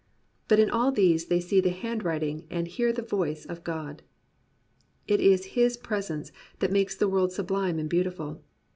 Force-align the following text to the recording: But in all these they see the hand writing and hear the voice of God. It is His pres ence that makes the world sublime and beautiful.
But 0.47 0.57
in 0.57 0.71
all 0.71 0.91
these 0.91 1.27
they 1.27 1.39
see 1.39 1.61
the 1.61 1.69
hand 1.69 2.03
writing 2.03 2.47
and 2.49 2.67
hear 2.67 2.91
the 2.91 3.03
voice 3.03 3.45
of 3.45 3.63
God. 3.63 4.01
It 5.07 5.21
is 5.21 5.53
His 5.53 5.77
pres 5.77 6.09
ence 6.09 6.31
that 6.57 6.71
makes 6.71 6.95
the 6.95 7.07
world 7.07 7.31
sublime 7.33 7.77
and 7.77 7.87
beautiful. 7.87 8.41